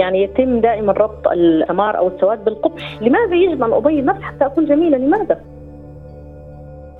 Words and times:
يعني 0.00 0.22
يتم 0.22 0.60
دائما 0.60 0.92
ربط 0.92 1.28
الثمار 1.28 1.98
أو 1.98 2.08
السواد 2.08 2.44
بالقبح، 2.44 3.02
لماذا 3.02 3.34
يجب 3.34 3.62
أن 3.62 3.72
ابيض 3.72 4.04
نفسي 4.04 4.22
حتى 4.22 4.46
أكون 4.46 4.64
جميله؟ 4.64 4.98
لماذا؟ 4.98 5.40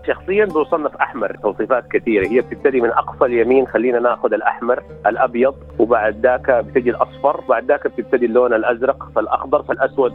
شخصيا 0.06 0.44
بصنف 0.44 0.96
أحمر 0.96 1.36
توصيفات 1.42 1.84
كثيرة. 1.90 2.26
هي 2.26 2.40
بتبتدي 2.40 2.80
من 2.80 2.90
أقصى 2.90 3.24
اليمين 3.24 3.66
خلينا 3.66 3.98
نأخذ 3.98 4.32
الأحمر 4.32 4.82
الأبيض 5.06 5.54
وبعد 5.78 6.26
ذاك 6.26 6.50
بتجي 6.50 6.90
الأصفر 6.90 7.40
وبعد 7.44 7.64
ذاك 7.64 7.86
بتبتدي 7.86 8.26
اللون 8.26 8.54
الأزرق 8.54 9.08
فالأخضر 9.14 9.62
فالأسود. 9.62 10.12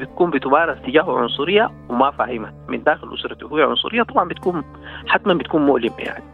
بتكون 0.00 0.30
بتمارس 0.30 0.78
تجاهه 0.86 1.18
عنصرية 1.18 1.70
وما 1.88 2.10
فاهمها 2.10 2.52
من 2.68 2.82
داخل 2.82 3.14
أسرته 3.14 3.46
هو 3.46 3.58
عنصرية 3.58 4.02
طبعا 4.02 4.28
بتكون 4.28 4.64
حتما 5.06 5.34
بتكون 5.34 5.66
مؤلمه 5.66 5.98
يعني. 5.98 6.24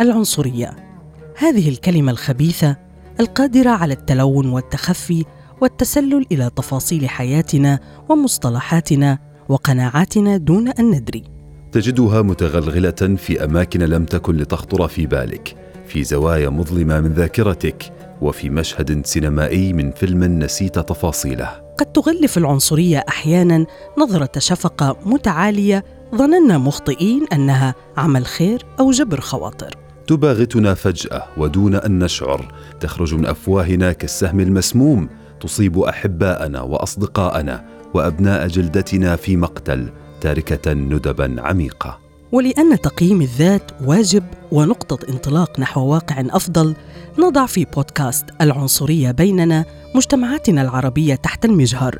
العنصرية. 0.00 0.91
هذه 1.36 1.68
الكلمة 1.68 2.12
الخبيثة 2.12 2.76
القادرة 3.20 3.70
على 3.70 3.94
التلون 3.94 4.46
والتخفي 4.46 5.24
والتسلل 5.60 6.26
إلى 6.32 6.50
تفاصيل 6.56 7.08
حياتنا 7.08 7.78
ومصطلحاتنا 8.08 9.18
وقناعاتنا 9.48 10.36
دون 10.36 10.68
أن 10.68 10.90
ندري. 10.90 11.24
تجدها 11.72 12.22
متغلغلة 12.22 13.16
في 13.16 13.44
أماكن 13.44 13.80
لم 13.80 14.04
تكن 14.04 14.36
لتخطر 14.36 14.88
في 14.88 15.06
بالك 15.06 15.56
في 15.86 16.04
زوايا 16.04 16.48
مظلمة 16.48 17.00
من 17.00 17.12
ذاكرتك 17.12 17.92
وفي 18.20 18.50
مشهد 18.50 19.06
سينمائي 19.06 19.72
من 19.72 19.92
فيلم 19.92 20.24
نسيت 20.24 20.78
تفاصيله. 20.78 21.48
قد 21.78 21.86
تغلف 21.86 22.38
العنصرية 22.38 23.04
أحيانا 23.08 23.66
نظرة 23.98 24.38
شفقة 24.38 24.96
متعالية 25.06 25.84
ظننا 26.14 26.58
مخطئين 26.58 27.26
أنها 27.32 27.74
عمل 27.96 28.26
خير 28.26 28.66
أو 28.80 28.90
جبر 28.90 29.20
خواطر. 29.20 29.81
تباغتنا 30.06 30.74
فجأة 30.74 31.22
ودون 31.36 31.74
أن 31.74 32.04
نشعر. 32.04 32.54
تخرج 32.80 33.14
من 33.14 33.26
أفواهنا 33.26 33.92
كالسهم 33.92 34.40
المسموم. 34.40 35.08
تصيب 35.40 35.78
أحباءنا 35.78 36.60
وأصدقاءنا 36.60 37.64
وأبناء 37.94 38.46
جلدتنا 38.46 39.16
في 39.16 39.36
مقتل 39.36 39.88
تاركة 40.20 40.72
ندبا 40.72 41.36
عميقة. 41.38 41.98
ولأن 42.32 42.80
تقييم 42.80 43.22
الذات 43.22 43.70
واجب 43.84 44.24
ونقطة 44.52 44.98
انطلاق 45.08 45.60
نحو 45.60 45.86
واقع 45.86 46.24
أفضل 46.30 46.74
نضع 47.18 47.46
في 47.46 47.64
بودكاست 47.64 48.24
العنصرية 48.40 49.10
بيننا 49.10 49.64
مجتمعاتنا 49.94 50.62
العربية 50.62 51.14
تحت 51.14 51.44
المجهر 51.44 51.98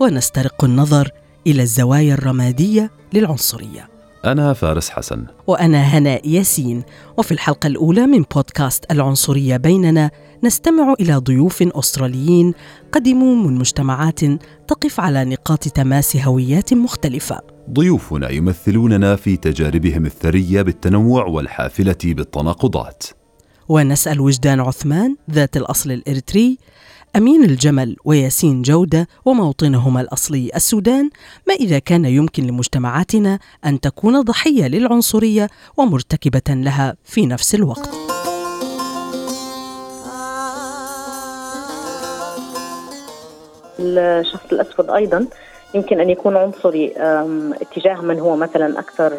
ونسترق 0.00 0.64
النظر 0.64 1.10
إلى 1.46 1.62
الزوايا 1.62 2.14
الرمادية 2.14 2.90
للعنصرية. 3.12 3.91
أنا 4.24 4.52
فارس 4.52 4.90
حسن. 4.90 5.26
وأنا 5.46 5.82
هناء 5.82 6.28
ياسين. 6.28 6.82
وفي 7.18 7.32
الحلقة 7.32 7.66
الأولى 7.66 8.06
من 8.06 8.24
بودكاست 8.34 8.84
العنصرية 8.90 9.56
بيننا 9.56 10.10
نستمع 10.44 10.94
إلى 11.00 11.14
ضيوف 11.14 11.62
أستراليين 11.62 12.54
قدموا 12.92 13.34
من 13.34 13.58
مجتمعات 13.58 14.20
تقف 14.68 15.00
على 15.00 15.24
نقاط 15.24 15.68
تماس 15.68 16.16
هويات 16.16 16.74
مختلفة. 16.74 17.40
ضيوفنا 17.70 18.30
يمثلوننا 18.30 19.16
في 19.16 19.36
تجاربهم 19.36 20.06
الثرية 20.06 20.62
بالتنوع 20.62 21.26
والحافلة 21.26 21.96
بالتناقضات. 22.04 23.02
ونسأل 23.68 24.20
وجدان 24.20 24.60
عثمان 24.60 25.16
ذات 25.30 25.56
الأصل 25.56 25.90
الإريتري 25.92 26.58
أمين 27.16 27.44
الجمل 27.44 27.96
وياسين 28.04 28.62
جودة 28.62 29.08
وموطنهما 29.24 30.00
الأصلي 30.00 30.50
السودان 30.54 31.10
ما 31.48 31.54
إذا 31.54 31.78
كان 31.78 32.04
يمكن 32.04 32.46
لمجتمعاتنا 32.46 33.38
أن 33.66 33.80
تكون 33.80 34.20
ضحية 34.20 34.66
للعنصرية 34.66 35.48
ومرتكبة 35.76 36.54
لها 36.54 36.96
في 37.04 37.26
نفس 37.26 37.54
الوقت. 37.54 37.90
الشخص 43.80 44.52
الأسود 44.52 44.90
أيضا 44.90 45.26
يمكن 45.74 46.00
أن 46.00 46.10
يكون 46.10 46.36
عنصري 46.36 46.92
اتجاه 47.60 48.00
من 48.00 48.20
هو 48.20 48.36
مثلا 48.36 48.78
أكثر 48.78 49.12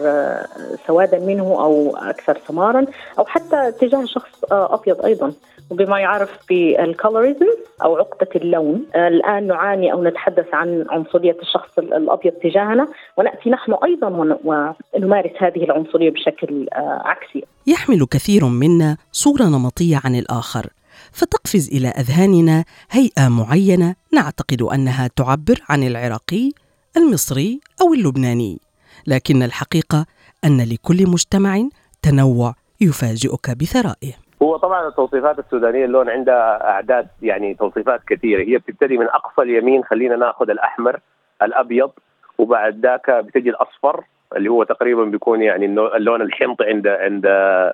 سوادا 0.88 1.20
منه 1.20 1.44
أو 1.44 1.96
أكثر 1.98 2.40
سمارا 2.48 2.86
أو 3.20 3.26
حتى 3.26 3.68
اتجاه 3.68 4.06
شخص 4.06 4.44
أبيض 4.52 5.06
أيضا 5.06 5.34
وبما 5.70 6.00
يعرف 6.00 6.30
بالكولوريزم 6.50 7.48
أو 7.84 7.98
عقدة 7.98 8.30
اللون 8.36 8.86
الآن 8.96 9.48
نعاني 9.48 9.94
أو 9.94 10.04
نتحدث 10.04 10.54
عن 10.54 10.86
عنصرية 10.90 11.38
الشخص 11.42 11.78
الأبيض 11.78 12.34
تجاهنا 12.34 12.88
ونأتي 13.18 13.50
نحن 13.50 13.76
أيضا 13.84 14.38
ونمارس 14.44 15.32
هذه 15.38 15.64
العنصرية 15.64 16.12
بشكل 16.12 16.68
عكسي. 17.06 17.44
يحمل 17.68 18.06
كثير 18.06 18.46
منا 18.46 18.98
صورة 19.12 19.44
نمطية 19.44 20.00
عن 20.04 20.16
الآخر 20.16 20.66
فتقفز 21.14 21.70
إلى 21.76 21.88
أذهاننا 21.88 22.64
هيئة 22.92 23.28
معينة 23.40 23.96
نعتقد 24.14 24.62
أنها 24.62 25.08
تعبر 25.08 25.58
عن 25.70 25.84
العراقي 25.84 26.52
المصري 26.98 27.60
أو 27.82 27.94
اللبناني. 27.94 28.60
لكن 29.08 29.44
الحقيقة 29.44 30.06
أن 30.46 30.58
لكل 30.62 31.10
مجتمع 31.14 31.58
تنوع 32.02 32.54
يفاجئك 32.82 33.58
بثرائه. 33.60 34.14
هو 34.42 34.58
طبعا 34.58 34.88
التوصيفات 34.88 35.40
السودانية 35.40 35.86
اللون 35.86 36.10
عندها 36.10 36.70
أعداد 36.70 37.08
يعني 37.22 37.54
توصيفات 37.54 38.02
كثيرة. 38.08 38.44
هي 38.44 38.58
بتبتدي 38.58 38.98
من 38.98 39.06
أقصى 39.06 39.42
اليمين 39.42 39.84
خلينا 39.84 40.16
نأخذ 40.16 40.50
الأحمر 40.50 41.00
الأبيض 41.42 41.92
وبعد 42.38 42.86
ذاك 42.86 43.12
بتجي 43.12 43.50
الأصفر 43.50 44.04
اللي 44.36 44.50
هو 44.50 44.64
تقريبا 44.64 45.04
بيكون 45.04 45.42
يعني 45.42 45.66
اللون 45.66 46.22
الحنطي 46.22 46.64
عند 46.64 46.88
عند 46.88 47.26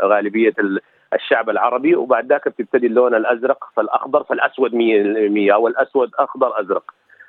غالبية 0.04 0.54
الشعب 1.14 1.50
العربي 1.50 1.96
وبعد 1.96 2.30
ذاك 2.30 2.48
بتبتدي 2.48 2.88
اللون 2.88 3.16
الأزرق 3.16 3.58
فالأخضر 3.76 4.24
فالأسود 4.24 4.72
100% 4.72 5.54
أو 5.54 5.68
الاسود 5.68 6.10
أخضر 6.20 6.62
أزرق. 6.62 6.84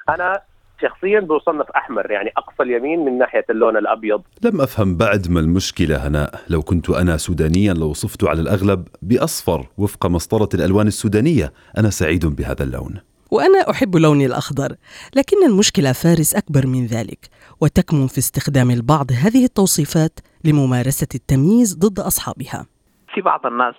أنا 0.08 0.40
شخصيا 0.82 1.20
بصنف 1.20 1.70
أحمر 1.70 2.10
يعني 2.10 2.32
أقصى 2.36 2.62
اليمين 2.62 3.04
من 3.04 3.18
ناحية 3.18 3.44
اللون 3.50 3.76
الأبيض. 3.76 4.22
لم 4.44 4.60
أفهم 4.60 4.96
بعد 4.96 5.30
ما 5.30 5.40
المشكلة 5.40 6.06
هناء. 6.06 6.40
لو 6.48 6.62
كنت 6.62 6.90
أنا 6.90 7.16
سودانيا 7.16 7.74
لوصفت 7.74 8.24
على 8.24 8.40
الأغلب 8.40 8.88
بأصفر 9.02 9.66
وفق 9.78 10.06
مسطرة 10.06 10.48
الألوان 10.54 10.86
السودانية 10.86 11.52
أنا 11.78 11.90
سعيد 11.90 12.26
بهذا 12.26 12.64
اللون. 12.64 13.00
وأنا 13.30 13.70
أحب 13.70 13.96
لوني 13.96 14.26
الأخضر 14.26 14.76
لكن 15.16 15.46
المشكلة 15.46 15.92
فارس 15.92 16.34
أكبر 16.34 16.66
من 16.66 16.86
ذلك 16.86 17.28
وتكمن 17.60 18.06
في 18.06 18.18
استخدام 18.18 18.70
البعض 18.70 19.12
هذه 19.12 19.44
التوصيفات 19.44 20.20
لممارسة 20.44 21.08
التمييز 21.14 21.76
ضد 21.78 22.00
أصحابها. 22.00 22.66
في 23.14 23.20
بعض 23.20 23.46
الناس 23.46 23.74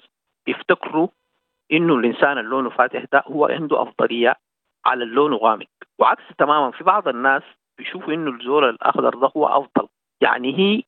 يفتكروا 0.47 1.07
إنه 1.71 1.95
الإنسان 1.95 2.37
اللون 2.37 2.69
فاتح 2.69 3.05
ده 3.13 3.23
هو 3.27 3.45
عنده 3.45 3.81
أفضلية 3.81 4.35
على 4.85 5.03
اللون 5.03 5.33
غامق 5.33 5.67
وعكس 5.99 6.23
تماما 6.37 6.71
في 6.71 6.83
بعض 6.83 7.07
الناس 7.07 7.43
بيشوفوا 7.77 8.13
إنه 8.13 8.31
الزول 8.31 8.69
الأخضر 8.69 9.15
ده 9.15 9.31
هو 9.37 9.47
أفضل. 9.47 9.87
يعني 10.21 10.57
هي 10.59 10.83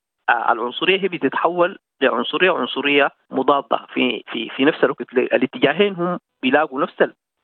العنصرية 0.52 1.00
هي 1.02 1.08
بتتحول 1.08 1.80
لعنصرية 2.02 2.52
عنصرية 2.52 3.09
مضادة 3.31 3.80
في 3.94 4.24
في 4.31 4.50
في 4.58 4.66
نفس 4.66 4.84
الوقت. 4.84 5.14
الاتجاهين 5.14 5.96
هم 5.96 6.20
بيلاقوا 6.44 6.81
نفس 6.81 6.94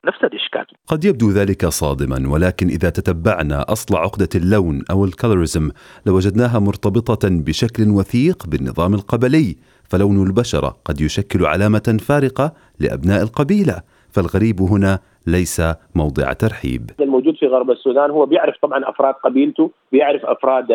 نفس 0.06 0.24
الإشكال. 0.24 0.66
قد 0.86 1.04
يبدو 1.04 1.30
ذلك 1.30 1.66
صادما 1.66 2.32
ولكن 2.32 2.66
إذا 2.66 2.90
تتبعنا 2.90 3.72
أصل 3.72 3.96
عقدة 3.96 4.28
اللون 4.34 4.82
أو 4.90 5.04
الكولوريزم 5.04 5.70
لوجدناها 6.06 6.58
مرتبطة 6.58 7.28
بشكل 7.46 7.82
وثيق 7.88 8.46
بالنظام 8.46 8.94
القبلي. 8.94 9.56
فلون 9.90 10.26
البشرة 10.26 10.76
قد 10.84 11.00
يشكل 11.00 11.46
علامة 11.46 11.98
فارقة 12.08 12.52
لأبناء 12.80 13.22
القبيلة 13.22 13.82
فالغريب 14.10 14.60
هنا 14.60 14.98
ليس 15.26 15.62
موضع 15.94 16.32
ترحيب. 16.32 16.90
الموجود 17.00 17.34
في 17.36 17.46
غرب 17.46 17.70
السودان 17.70 18.10
هو 18.10 18.26
بيعرف 18.26 18.54
طبعا 18.62 18.90
أفراد 18.90 19.14
قبيلته 19.14 19.70
بيعرف 19.92 20.24
أفراد 20.24 20.66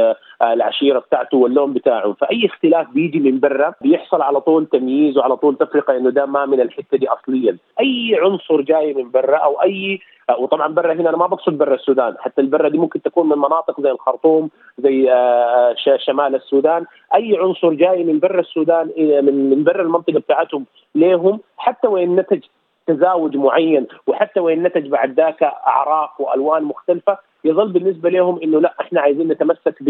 العشيرة 0.53 0.99
بتاعته 0.99 1.37
واللون 1.37 1.73
بتاعه. 1.73 2.13
فأي 2.13 2.45
اختلاف 2.45 2.89
بيجي 2.89 3.19
من 3.19 3.39
برا 3.39 3.73
بيحصل 3.81 4.21
على 4.21 4.41
طول 4.41 4.65
تمييز 4.65 5.17
وعلى 5.17 5.37
طول 5.37 5.55
تفرقة 5.57 5.97
إنه 5.97 6.09
ده 6.09 6.25
ما 6.25 6.45
من 6.45 6.61
الحتة 6.61 6.97
دي 6.97 7.07
اصليا. 7.07 7.57
أي 7.79 8.17
عنصر 8.21 8.61
جاي 8.61 8.93
من 8.93 9.11
برا 9.11 9.37
أو 9.37 9.61
أي 9.61 9.99
وطبعا 10.39 10.67
برا 10.67 10.93
هنا 10.93 11.09
أنا 11.09 11.17
ما 11.17 11.27
بقصد 11.27 11.57
برا 11.57 11.75
السودان 11.75 12.15
حتى 12.19 12.41
البرا 12.41 12.69
دي 12.69 12.77
ممكن 12.77 13.01
تكون 13.01 13.29
من 13.29 13.37
مناطق 13.37 13.81
زي 13.81 13.91
الخرطوم 13.91 14.49
زي 14.77 15.05
شمال 15.97 16.35
السودان. 16.35 16.85
أي 17.15 17.37
عنصر 17.37 17.73
جاي 17.73 18.03
من 18.03 18.19
برا 18.19 18.39
السودان 18.39 18.91
من 18.97 19.49
من 19.49 19.63
برا 19.63 19.81
المنطقة 19.81 20.19
بتاعتهم 20.19 20.65
ليهم 20.95 21.39
حتى 21.57 21.87
وان 21.87 22.15
نتج 22.15 22.39
تزاوج 22.87 23.37
معين 23.37 23.87
وحتى 24.07 24.39
وان 24.39 24.63
نتج 24.63 24.87
بعد 24.87 25.11
ذاك 25.11 25.43
أعراق 25.43 26.21
وألوان 26.21 26.63
مختلفة 26.63 27.17
يظل 27.45 27.71
بالنسبة 27.71 28.09
لهم 28.09 28.39
إنه 28.43 28.61
لا 28.61 28.73
إحنا 28.81 29.01
عايزين 29.01 29.27
نتمسك 29.27 29.83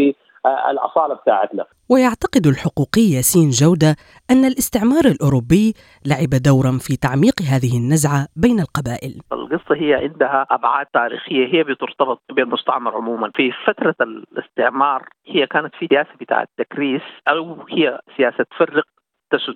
بالاصاله 0.46 1.14
بتاعتنا. 1.16 1.66
ويعتقد 1.90 2.48
الحقوقي 2.48 3.02
ياسين 3.02 3.50
جودة 3.50 3.96
أن 4.32 4.46
الاستعمار 4.46 5.06
الأوروبي 5.06 5.74
لعب 6.06 6.30
دورا 6.30 6.72
في 6.86 6.98
تعميق 6.98 7.42
هذه 7.42 7.78
النزعة 7.78 8.28
بين 8.36 8.60
القبائل. 8.60 9.22
القصة 9.32 9.76
هي 9.76 9.94
عندها 9.94 10.48
أبعاد 10.52 10.86
تاريخية 10.86 11.46
هي 11.54 11.64
بترتبط 11.64 12.22
بالمستعمر 12.32 12.96
عموما، 12.96 13.32
في 13.36 13.52
فترة 13.68 13.96
الاستعمار 14.02 15.10
هي 15.28 15.48
كانت 15.48 15.76
في 15.76 15.88
سياسة 15.88 16.14
بتاعت 16.20 16.50
تكريس 16.58 17.02
أو 17.28 17.66
هي 17.70 18.00
سياسة 18.18 18.46
فرق 18.58 18.84
تسد 19.32 19.56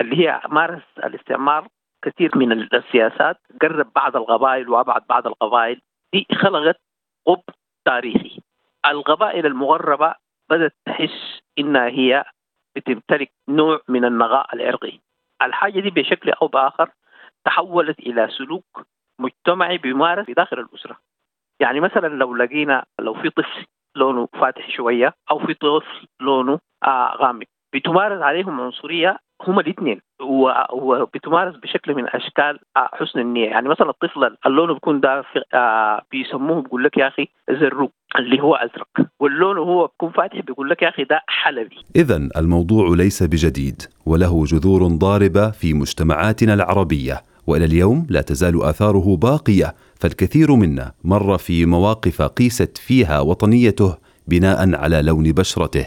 اللي 0.00 0.16
هي 0.16 0.40
مارس 0.50 0.82
الاستعمار 1.04 1.68
كثير 2.04 2.38
من 2.38 2.52
السياسات 2.52 3.36
قرب 3.62 3.86
بعض 3.96 4.16
القبائل 4.16 4.68
وأبعد 4.68 5.02
بعض 5.08 5.26
القبائل 5.26 5.80
دي 6.12 6.26
خلقت 6.42 6.76
غب 7.28 7.42
تاريخي 7.84 8.40
القبائل 8.86 9.46
المغربة 9.46 10.14
بدأت 10.50 10.74
تحس 10.86 11.40
إنها 11.58 11.88
هي 11.88 12.24
بتمتلك 12.76 13.32
نوع 13.48 13.80
من 13.88 14.04
النغاء 14.04 14.54
العرقي. 14.54 15.00
الحاجة 15.42 15.80
دي 15.80 15.90
بشكل 15.90 16.30
أو 16.30 16.46
بآخر 16.48 16.90
تحولت 17.46 17.98
إلى 17.98 18.28
سلوك 18.38 18.86
مجتمعي 19.20 19.78
بيمارس 19.78 20.26
في 20.26 20.32
داخل 20.32 20.58
الأسرة. 20.60 20.96
يعني 21.60 21.80
مثلا 21.80 22.08
لو 22.08 22.34
لقينا 22.36 22.84
لو 23.00 23.14
في 23.14 23.30
طفل 23.30 23.66
لونه 23.96 24.28
فاتح 24.32 24.70
شوية 24.70 25.14
أو 25.30 25.38
في 25.38 25.54
طفل 25.54 26.06
لونه 26.20 26.58
آه 26.84 27.16
غامق 27.16 27.46
بتمارس 27.74 28.22
عليهم 28.22 28.60
عنصرية 28.60 29.18
هم 29.42 29.60
الاثنين 29.60 30.00
وبتمارس 30.72 31.56
بشكل 31.56 31.94
من 31.94 32.08
أشكال 32.08 32.58
حسن 32.76 33.20
النية. 33.20 33.50
يعني 33.50 33.68
مثلا 33.68 33.90
الطفل 33.90 34.36
اللون 34.46 34.72
بيكون 34.74 35.00
ده 35.00 35.24
آه 35.54 36.02
بيسموه 36.10 36.62
بيقول 36.62 36.84
لك 36.84 36.96
يا 36.98 37.08
أخي 37.08 37.28
زروق 37.50 37.92
اللي 38.18 38.42
هو 38.42 38.54
أزرق. 38.54 39.08
واللون 39.20 39.58
هو 39.58 39.86
بيكون 39.86 40.10
فاتح 40.10 40.40
بيقول 40.40 40.70
لك 40.70 40.82
يا 40.82 40.88
أخي 40.88 41.04
ده 41.04 41.20
حلبي. 41.26 41.76
اذا 41.96 42.28
الموضوع 42.36 42.96
ليس 42.96 43.22
بجديد 43.22 43.82
وله 44.06 44.44
جذور 44.44 44.86
ضاربة 44.86 45.50
في 45.50 45.74
مجتمعاتنا 45.74 46.54
العربية. 46.54 47.22
وإلى 47.46 47.64
اليوم 47.64 48.06
لا 48.10 48.20
تزال 48.20 48.62
آثاره 48.62 49.16
باقية 49.16 49.74
فالكثير 49.94 50.54
منا 50.54 50.92
مر 51.04 51.38
في 51.38 51.66
مواقف 51.66 52.22
قيست 52.22 52.78
فيها 52.78 53.20
وطنيته 53.20 53.96
بناء 54.28 54.74
على 54.74 55.02
لون 55.02 55.32
بشرته. 55.32 55.86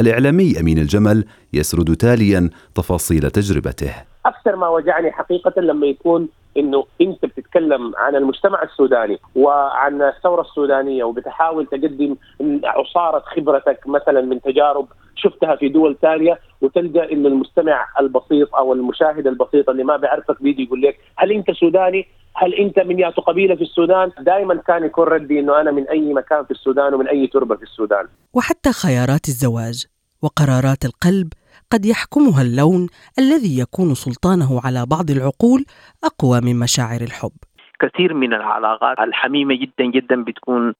الإعلامي 0.00 0.60
أمين 0.60 0.78
الجمل 0.78 1.24
يسرد 1.52 1.96
تاليا 1.96 2.50
تفاصيل 2.74 3.30
تجربته. 3.30 3.94
أكثر 4.26 4.56
ما 4.56 4.68
وجعني 4.68 5.12
حقيقة 5.12 5.60
لما 5.60 5.86
يكون 5.86 6.28
إنه 6.56 6.84
أنت 7.00 7.24
بتتكلم 7.24 7.92
عن 7.96 8.16
المجتمع 8.16 8.62
السوداني 8.62 9.18
وعن 9.36 10.02
الثورة 10.02 10.40
السودانية 10.40 11.04
وبتحاول 11.04 11.66
تقدم 11.66 12.16
عصارة 12.64 13.22
خبرتك 13.26 13.86
مثلا 13.86 14.20
من 14.20 14.40
تجارب 14.40 14.86
شفتها 15.16 15.56
في 15.56 15.68
دول 15.68 15.96
ثانية 16.02 16.38
وتلقى 16.60 17.12
إنه 17.12 17.28
المستمع 17.28 17.86
البسيط 18.00 18.54
أو 18.54 18.72
المشاهد 18.72 19.26
البسيط 19.26 19.70
اللي 19.70 19.84
ما 19.84 19.96
بيعرفك 19.96 20.42
بيجي 20.42 20.62
يقول 20.62 20.82
لك 20.82 20.98
هل 21.16 21.32
أنت 21.32 21.50
سوداني؟ 21.50 22.06
هل 22.36 22.54
أنت 22.54 22.78
من 22.78 22.98
ياتو 22.98 23.22
قبيلة 23.22 23.54
في 23.54 23.62
السودان؟ 23.62 24.10
دائما 24.20 24.54
كان 24.54 24.84
يكون 24.84 25.04
ردي 25.04 25.40
إنه 25.40 25.60
أنا 25.60 25.70
من 25.70 25.88
أي 25.88 26.12
مكان 26.12 26.44
في 26.44 26.50
السودان 26.50 26.94
ومن 26.94 27.08
أي 27.08 27.26
تربة 27.26 27.56
في 27.56 27.62
السودان. 27.62 28.06
وحتى 28.34 28.72
خيارات 28.72 29.28
الزواج 29.28 29.86
وقرارات 30.22 30.84
القلب 30.84 31.32
قد 31.72 31.86
يحكمها 31.86 32.42
اللون 32.42 32.88
الذي 33.18 33.58
يكون 33.58 33.94
سلطانه 33.94 34.60
على 34.64 34.86
بعض 34.86 35.10
العقول 35.10 35.64
أقوى 36.04 36.40
من 36.40 36.58
مشاعر 36.58 37.00
الحب. 37.00 37.32
كثير 37.80 38.14
من 38.14 38.34
العلاقات 38.34 38.98
الحميمة 38.98 39.54
جدا 39.54 39.84
جدا 39.84 40.24
بتكون 40.24 40.74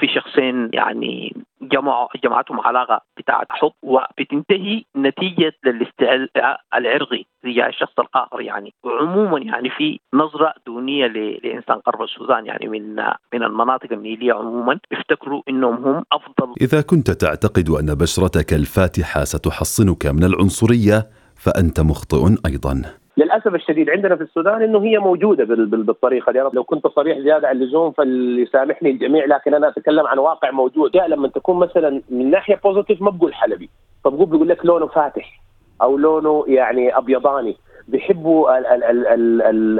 في 0.00 0.06
شخصين 0.14 0.70
يعني 0.72 1.36
جمعوا 1.62 2.08
جمعتهم 2.24 2.60
علاقه 2.60 3.00
بتاعت 3.18 3.46
حب 3.50 3.72
وبتنتهي 3.82 4.84
نتيجة 4.96 5.52
للاستعلاء 5.64 6.60
العرقي 6.74 7.24
تجاه 7.42 7.68
الشخص 7.68 7.98
الآخر 7.98 8.40
يعني. 8.40 8.74
وعموما 8.84 9.38
يعني 9.38 9.70
في 9.70 10.00
نظرة 10.14 10.54
دونية 10.66 11.06
لإنسان 11.06 11.80
غرب 11.88 12.02
السودان 12.02 12.46
يعني 12.46 12.68
من 12.68 12.96
من 13.34 13.42
المناطق 13.42 13.92
النيلية 13.92 14.32
عموما 14.32 14.78
يفتكروا 14.92 15.42
إنهم 15.48 15.74
هم 15.84 16.04
أفضل. 16.12 16.54
إذا 16.60 16.80
كنت 16.82 17.10
تعتقد 17.10 17.68
أن 17.68 17.94
بشرتك 17.94 18.52
الفاتحة 18.52 19.24
ستحصنك 19.24 20.06
من 20.06 20.24
العنصرية 20.24 21.08
فأنت 21.36 21.80
مخطئ 21.80 22.36
أيضا. 22.46 22.99
للأسف 23.16 23.54
الشديد 23.54 23.90
عندنا 23.90 24.16
في 24.16 24.22
السودان 24.22 24.62
إنه 24.62 24.82
هي 24.84 24.98
موجودة 24.98 25.44
بالطريقة 25.66 26.32
دي 26.32 26.38
لو 26.38 26.64
كنت 26.64 26.86
صريح 26.86 27.18
زيادة 27.18 27.48
عن 27.48 27.56
اللزوم 27.56 27.92
فليسامحني 27.92 28.90
الجميع 28.90 29.24
لكن 29.24 29.54
أنا 29.54 29.68
أتكلم 29.68 30.06
عن 30.06 30.18
واقع 30.18 30.50
موجود. 30.50 30.94
يعني 30.94 31.08
لما 31.14 31.28
تكون 31.28 31.56
مثلا 31.56 32.02
من 32.10 32.30
ناحية 32.30 32.60
بوزيتيف 32.64 33.02
ما 33.02 33.10
بقول 33.10 33.34
حلبي. 33.34 33.70
فبقول 34.04 34.26
بيقول 34.26 34.48
لك 34.48 34.66
لونه 34.66 34.86
فاتح 34.86 35.40
أو 35.82 35.96
لونه 35.98 36.44
يعني 36.48 36.96
أبيضاني. 36.96 37.56
بيحبوا 37.88 38.50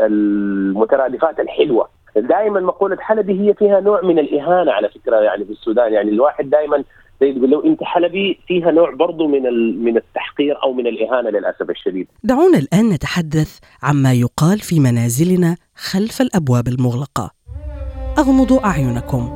المترادفات 0.06 1.40
الحلوة. 1.40 1.88
دائما 2.16 2.60
مقولة 2.60 2.96
حلبي 2.96 3.40
هي 3.40 3.54
فيها 3.54 3.80
نوع 3.80 4.00
من 4.02 4.18
الإهانة 4.18 4.72
على 4.72 4.88
فكرة 4.88 5.16
يعني 5.16 5.44
في 5.44 5.50
السودان. 5.50 5.92
يعني 5.92 6.10
الواحد 6.10 6.50
دائما 6.50 6.84
زي 7.20 7.32
تقول 7.32 7.50
لو 7.50 7.60
انت 7.60 7.82
حلبي 7.82 8.38
فيها 8.46 8.70
نوع 8.70 8.94
برضو 8.94 9.28
من 9.28 9.42
من 9.84 9.96
التحقير 9.96 10.62
أو 10.62 10.72
من 10.72 10.86
الإهانة 10.86 11.30
للأسف 11.30 11.70
الشديد. 11.70 12.08
دعونا 12.24 12.58
الآن 12.58 12.88
نتحدث 12.88 13.58
عما 13.82 14.12
يقال 14.12 14.58
في 14.58 14.80
منازلنا 14.80 15.56
خلف 15.74 16.20
الأبواب 16.20 16.68
المغلقة. 16.68 17.30
أغمضوا 18.18 18.66
أعينكم 18.66 19.30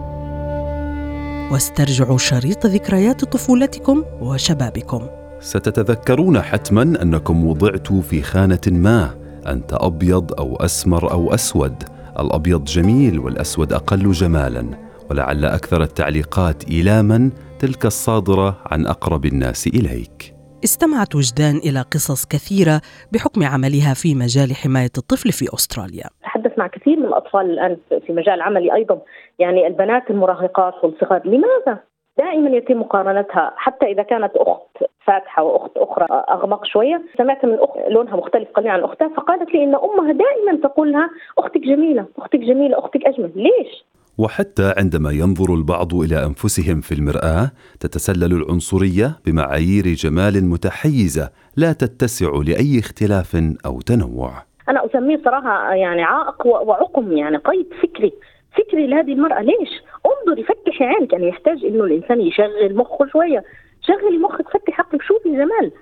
واسترجعوا 1.52 2.18
شريط 2.18 2.66
ذكريات 2.66 3.24
طفولتكم 3.24 4.04
وشبابكم. 4.20 5.06
ستتذكرون 5.40 6.40
حتما 6.40 6.82
أنكم 7.02 7.46
وضعتوا 7.46 8.00
في 8.02 8.22
خانة 8.22 8.60
ما، 8.66 9.14
أنت 9.46 9.72
أبيض 9.72 10.32
أو 10.40 10.56
أسمر 10.56 11.12
أو 11.12 11.34
أسود، 11.34 11.82
الأبيض 12.20 12.64
جميل 12.64 13.18
والأسود 13.18 13.72
أقل 13.72 14.12
جمالا، 14.12 14.64
ولعل 15.10 15.44
أكثر 15.44 15.82
التعليقات 15.82 16.70
إيلاما 16.70 17.30
تلك 17.58 17.84
الصادرة 17.84 18.56
عن 18.70 18.86
أقرب 18.86 19.24
الناس 19.24 19.66
إليك. 19.66 20.34
استمعت 20.64 21.14
وجدان 21.14 21.56
إلى 21.56 21.80
قصص 21.80 22.26
كثيرة 22.26 22.80
بحكم 23.12 23.42
عملها 23.42 23.94
في 23.94 24.14
مجال 24.14 24.54
حماية 24.54 24.94
الطفل 24.98 25.32
في 25.32 25.44
أستراليا. 25.54 26.08
تحدث 26.22 26.58
مع 26.58 26.66
كثير 26.66 26.96
من 26.96 27.06
الأطفال 27.06 27.50
الآن 27.50 27.76
في 28.06 28.12
مجال 28.12 28.42
عملي 28.42 28.74
أيضا، 28.74 28.98
يعني 29.38 29.66
البنات 29.66 30.10
المراهقات 30.10 30.74
والصغار، 30.82 31.22
لماذا؟ 31.24 31.80
دائما 32.18 32.50
يتم 32.50 32.80
مقارنتها 32.80 33.52
حتى 33.56 33.86
إذا 33.86 34.02
كانت 34.02 34.32
أخت 34.36 34.90
فاتحة 35.06 35.42
وأخت 35.42 35.76
أخرى 35.76 36.06
أغمق 36.30 36.64
شوية، 36.64 37.02
سمعت 37.18 37.44
من 37.44 37.54
أخت 37.54 37.76
لونها 37.88 38.16
مختلف 38.16 38.48
قليلا 38.54 38.72
عن 38.72 38.80
أختها 38.80 39.08
فقالت 39.16 39.54
لي 39.54 39.64
إن 39.64 39.74
أمها 39.74 40.12
دائما 40.12 40.68
تقول 40.68 40.92
لها 40.92 41.10
أختك 41.38 41.60
جميلة، 41.60 42.04
أختك 42.18 42.38
جميلة، 42.38 42.78
أختك 42.78 43.06
أجمل، 43.06 43.30
ليش؟ 43.36 43.84
وحتى 44.18 44.74
عندما 44.78 45.10
ينظر 45.10 45.54
البعض 45.54 45.94
إلى 45.94 46.24
أنفسهم 46.26 46.80
في 46.80 46.92
المرآة 46.92 47.50
تتسلل 47.80 48.32
العنصرية 48.32 49.18
بمعايير 49.26 49.84
جمال 49.86 50.44
متحيزة 50.44 51.30
لا 51.56 51.72
تتسع 51.72 52.30
لأي 52.46 52.78
اختلاف 52.78 53.36
أو 53.66 53.80
تنوع. 53.80 54.42
أنا 54.68 54.86
أسميه 54.86 55.20
صراحة 55.24 55.74
يعني 55.74 56.02
عائق 56.02 56.46
وعقم 56.46 57.12
يعني 57.12 57.36
قيد 57.36 57.66
فكري. 57.82 58.12
فكري 58.56 58.86
لهذه 58.86 59.12
المرأة. 59.12 59.42
ليش؟ 59.42 59.70
انظري 60.06 60.42
فتحي 60.42 60.84
عينك. 60.84 61.12
يعني 61.12 61.28
يحتاج 61.28 61.64
إنه 61.64 61.84
الإنسان 61.84 62.20
يشغل 62.20 62.76
مخه 62.76 63.06
شوية. 63.12 63.44
شغلي 63.82 64.18
مخك 64.18 64.48
فتحي 64.48 64.82
عقلك 64.82 65.02
شوفي 65.02 65.28
جمال. 65.28 65.72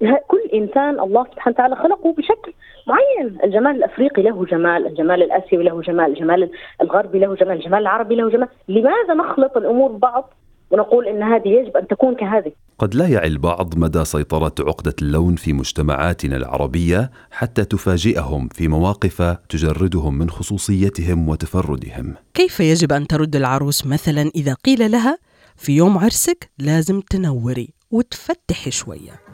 كل 0.00 0.40
إنسان 0.54 1.00
الله 1.00 1.24
سبحانه 1.24 1.54
وتعالى 1.54 1.76
خلقه 1.76 2.12
بشكل 2.12 2.52
معين، 2.86 3.38
الجمال 3.44 3.76
الأفريقي 3.76 4.22
له 4.22 4.44
جمال، 4.44 4.86
الجمال 4.86 5.22
الآسيوي 5.22 5.64
له 5.64 5.80
جمال، 5.80 6.06
الجمال 6.06 6.50
الغربي 6.82 7.18
له 7.18 7.34
جمال، 7.34 7.56
الجمال 7.56 7.80
العربي 7.80 8.14
له 8.14 8.30
جمال، 8.30 8.48
لماذا 8.68 9.14
نخلط 9.14 9.56
الأمور 9.56 9.92
ببعض 9.92 10.34
ونقول 10.70 11.06
إن 11.06 11.22
هذه 11.22 11.48
يجب 11.48 11.76
أن 11.76 11.86
تكون 11.86 12.14
كهذه؟ 12.14 12.52
قد 12.78 12.94
لا 12.94 13.08
يعي 13.08 13.28
البعض 13.28 13.78
مدى 13.78 14.04
سيطرة 14.04 14.54
عقدة 14.60 14.94
اللون 15.02 15.34
في 15.34 15.52
مجتمعاتنا 15.52 16.36
العربية 16.36 17.10
حتى 17.30 17.64
تفاجئهم 17.64 18.48
في 18.48 18.68
مواقف 18.68 19.22
تجردهم 19.48 20.18
من 20.18 20.30
خصوصيتهم 20.30 21.28
وتفردهم. 21.28 22.14
كيف 22.34 22.60
يجب 22.60 22.92
أن 22.92 23.06
ترد 23.06 23.36
العروس 23.36 23.86
مثلا 23.86 24.30
إذا 24.34 24.54
قيل 24.54 24.90
لها 24.90 25.18
في 25.56 25.76
يوم 25.76 25.98
عرسك 25.98 26.50
لازم 26.58 27.00
تنوري 27.00 27.68
وتفتحي 27.90 28.70
شوية؟ 28.70 29.29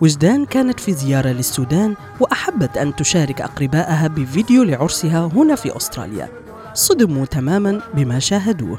وجدان 0.00 0.44
كانت 0.44 0.80
في 0.80 0.92
زيارة 0.92 1.28
للسودان 1.28 1.94
وأحبت 2.20 2.76
أن 2.76 2.96
تشارك 2.96 3.40
أقربائها 3.40 4.08
بفيديو 4.08 4.62
لعرسها 4.62 5.30
هنا 5.34 5.54
في 5.54 5.76
أستراليا. 5.76 6.28
صدموا 6.74 7.26
تماما 7.26 7.80
بما 7.94 8.18
شاهدوه. 8.18 8.78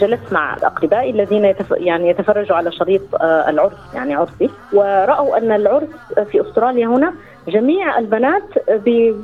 جلست 0.00 0.32
مع 0.32 0.56
أقربائي 0.62 1.10
الذين 1.10 1.44
يتف... 1.44 1.70
يعني 1.70 2.08
يتفرجوا 2.08 2.56
على 2.56 2.72
شريط 2.72 3.02
آه، 3.14 3.50
العرس 3.50 3.76
يعني 3.94 4.14
عرسي. 4.14 4.50
ورأوا 4.72 5.38
أن 5.38 5.52
العرس 5.52 5.88
في 6.30 6.40
أستراليا 6.40 6.86
هنا 6.86 7.14
جميع 7.48 7.98
البنات 7.98 8.42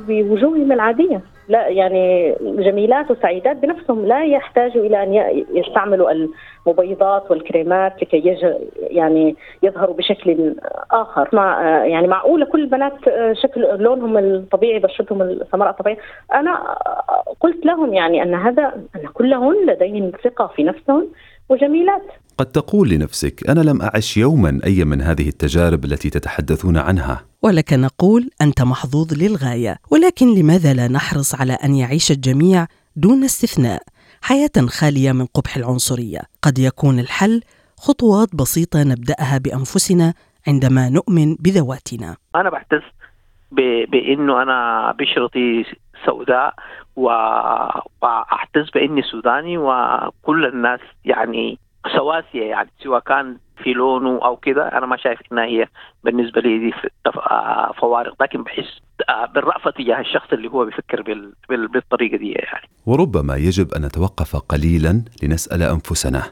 بوجوههم 0.07 0.71
العادية. 0.71 1.21
لا 1.47 1.67
يعني 1.67 2.35
جميلات 2.41 3.11
وسعيدات 3.11 3.57
بنفسهم 3.57 4.05
لا 4.05 4.23
يحتاجوا 4.23 4.85
إلى 4.85 5.03
أن 5.03 5.43
يستعملوا 5.53 6.11
المبيضات 6.11 7.31
والكريمات 7.31 7.93
لكي 8.01 8.17
يج 8.17 8.45
يعني 8.77 9.35
يظهروا 9.63 9.95
بشكل 9.95 10.55
آخر. 10.91 11.29
مع 11.33 11.61
يعني 11.85 12.07
معقوله 12.07 12.45
كل 12.45 12.61
البنات 12.61 12.93
شكل 13.43 13.61
لونهم 13.77 14.17
الطبيعي 14.17 14.79
بشرتهم 14.79 15.21
السمراء 15.21 15.71
الطبيعية. 15.71 15.97
أنا 16.33 16.77
قلت 17.39 17.65
لهم 17.65 17.93
يعني 17.93 18.23
أن 18.23 18.33
هذا 18.33 18.73
أن 18.95 19.07
كلهن 19.13 19.65
لديهن 19.65 20.11
ثقة 20.23 20.47
في 20.47 20.63
نفسهن 20.63 21.07
وجميلات. 21.49 22.03
قد 22.37 22.45
تقول 22.45 22.89
لنفسك 22.89 23.49
أنا 23.49 23.59
لم 23.59 23.81
أعش 23.81 24.17
يوما 24.17 24.59
أي 24.65 24.83
من 24.85 25.01
هذه 25.01 25.27
التجارب 25.27 25.85
التي 25.85 26.09
تتحدثون 26.09 26.77
عنها. 26.77 27.21
ولك 27.45 27.73
نقول 27.73 28.29
أنت 28.41 28.61
محظوظ 28.61 29.13
للغاية 29.13 29.75
ولكن 29.91 30.27
لماذا 30.35 30.73
لا 30.73 30.87
نحرص 30.87 31.41
على 31.41 31.53
أن 31.53 31.75
يعيش 31.75 32.11
الجميع 32.11 32.65
دون 32.95 33.23
استثناء 33.23 33.81
حياة 34.21 34.67
خالية 34.79 35.11
من 35.11 35.25
قبح 35.25 35.55
العنصرية؟ 35.57 36.19
قد 36.41 36.59
يكون 36.59 36.99
الحل 36.99 37.41
خطوات 37.77 38.35
بسيطة 38.35 38.83
نبدأها 38.83 39.37
بأنفسنا 39.37 40.13
عندما 40.47 40.89
نؤمن 40.89 41.35
بذواتنا. 41.39 42.15
أنا 42.35 42.49
بحتس 42.49 42.83
بإنه 43.91 44.41
أنا 44.41 44.91
بشرتي 44.99 45.65
سوداء 46.05 46.53
وأحتس 46.95 48.69
بإني 48.73 49.01
سوداني 49.01 49.57
وكل 49.57 50.45
الناس 50.45 50.79
يعني 51.05 51.59
سواسية 51.93 52.43
يعني 52.43 52.69
سواء 52.83 52.99
كان 52.99 53.37
في 53.63 53.73
لونه 53.73 54.25
أو 54.25 54.35
كذا 54.35 54.77
أنا 54.77 54.85
ما 54.85 54.97
شايف 54.97 55.19
إنها 55.31 55.45
هي 55.45 55.67
بالنسبة 56.03 56.41
لي 56.41 56.57
دي 56.59 56.73
آه، 57.05 57.71
فوارق. 57.81 58.23
لكن 58.23 58.43
بحس 58.43 58.81
آه، 59.09 59.25
بالرأفة 59.25 59.71
تجاه 59.71 59.99
الشخص 59.99 60.33
اللي 60.33 60.47
هو 60.47 60.65
بيفكر 60.65 61.25
بالطريقة 61.49 62.17
دي 62.17 62.31
يعني. 62.31 62.69
وربما 62.85 63.35
يجب 63.35 63.73
أن 63.73 63.85
نتوقف 63.85 64.35
قليلا 64.35 65.01
لنسأل 65.23 65.63
أنفسنا. 65.63 66.23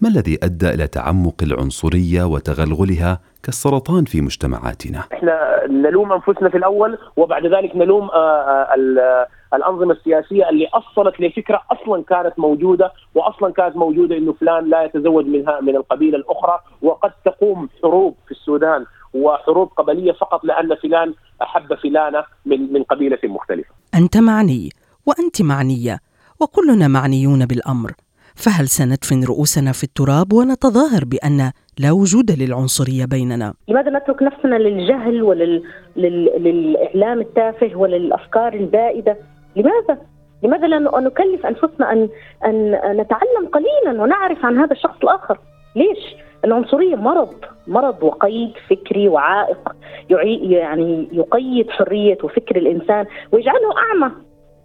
ما 0.00 0.08
الذي 0.08 0.38
أدى 0.42 0.68
إلى 0.68 0.86
تعمق 0.86 1.34
العنصرية 1.42 2.24
وتغلغلها 2.24 3.20
كالسرطان 3.42 4.04
في 4.04 4.20
مجتمعاتنا؟ 4.20 5.04
إحنا 5.12 5.66
نلوم 5.70 6.12
أنفسنا 6.12 6.48
في 6.48 6.56
الأول 6.56 6.98
وبعد 7.16 7.46
ذلك 7.46 7.76
نلوم 7.76 8.10
آه، 8.10 9.26
الأنظمة 9.54 9.92
السياسية 9.92 10.48
اللي 10.48 10.66
أصلت 10.66 11.20
لفكرة 11.20 11.62
أصلا 11.72 12.02
كانت 12.02 12.38
موجودة 12.38 12.92
واصلا 13.14 13.52
كانت 13.52 13.76
موجودة 13.76 14.16
إنه 14.16 14.32
فلان 14.32 14.70
لا 14.70 14.82
يتزوج 14.84 15.26
منها 15.26 15.60
من 15.60 15.76
القبيلة 15.76 16.18
الأخرى 16.18 16.58
وقد 16.82 17.12
تقوم 17.24 17.68
حروب 17.82 18.14
في 18.26 18.30
السودان 18.30 18.84
وحروب 19.14 19.68
قبلية 19.68 20.12
فقط 20.12 20.44
لأن 20.44 20.74
فلان 20.74 21.14
أحب 21.42 21.74
فلانة 21.74 22.24
من 22.46 22.72
من 22.72 22.82
قبيلة 22.82 23.18
مختلفة. 23.24 23.70
أنت 23.94 24.16
معني 24.16 24.70
وأنت 25.06 25.42
معنية 25.42 25.98
وكلنا 26.40 26.88
معنيون 26.88 27.46
بالأمر 27.46 27.92
فهل 28.36 28.68
سندفن 28.68 29.24
رؤوسنا 29.24 29.72
في 29.72 29.84
التراب 29.84 30.32
ونتظاهر 30.32 31.04
بأن 31.04 31.52
لا 31.78 31.92
وجود 31.92 32.30
للعنصرية 32.30 33.04
بيننا؟ 33.04 33.54
لماذا 33.68 33.90
نترك 33.90 34.22
نفسنا 34.22 34.56
للجهل 34.56 35.22
وللاعلام 35.22 37.20
التافه 37.20 37.76
وللأفكار 37.76 38.52
البائدة؟ 38.54 39.16
لماذا؟ 39.56 39.98
لماذا 40.42 40.66
لا 40.66 40.78
نكلف 41.00 41.46
أنفسنا 41.46 41.92
ان 41.92 42.08
ان 42.46 42.72
نتعلم 42.96 43.48
قليلا 43.52 44.02
ونعرف 44.02 44.44
عن 44.44 44.58
هذا 44.58 44.72
الشخص 44.72 44.96
الآخر؟ 45.02 45.38
ليش؟ 45.76 46.16
العنصرية 46.44 46.96
مرض 46.96 47.34
مرض 47.66 48.02
وقيد 48.02 48.52
فكري 48.70 49.08
وعائق 49.08 49.76
يعني 50.10 51.08
يقيد 51.12 51.70
حرية 51.70 52.18
وفكر 52.22 52.56
الإنسان 52.56 53.06
ويجعله 53.32 53.70
أعمى 53.78 54.12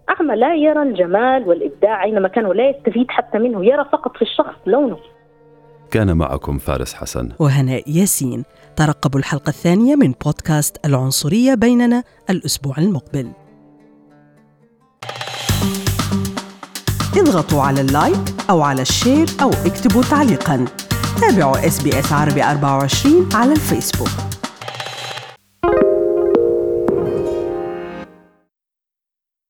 اعمى 0.10 0.36
لا 0.36 0.56
يرى 0.56 0.82
الجمال 0.84 1.48
والإبداع 1.48 2.04
أينما 2.04 2.28
كان 2.28 2.46
ولا 2.46 2.70
يستفيد 2.70 3.06
حتى 3.10 3.38
منه 3.38 3.66
يرى 3.66 3.86
فقط 3.92 4.18
في 4.18 4.22
الشخص 4.22 4.56
لونه. 4.66 4.98
كان 5.92 6.18
معكم 6.18 6.58
فارس 6.58 6.94
حسن. 6.94 7.30
وهناء 7.40 7.84
ياسين 7.90 8.44
ترقبوا 8.76 9.20
الحلقة 9.20 9.50
الثانية 9.50 9.96
من 9.96 10.14
بودكاست 10.26 10.86
العنصرية 10.86 11.54
بيننا 11.54 12.04
الأسبوع 12.30 12.78
المقبل. 12.78 13.28
اضغطوا 17.18 17.62
على 17.62 17.82
ال 17.82 17.90
like 17.90 18.26
أو 18.50 18.62
على 18.62 18.82
ال 18.82 18.89
share 18.89 19.28
أو 19.42 19.50
اكتبوا 19.50 20.02
تعليقاً. 20.02 20.66
تابعوا 21.22 21.68
SBS 21.68 22.14
عربي 22.14 22.44
24 22.44 23.30
على 23.34 23.52
الفيسبوك. 23.52 24.31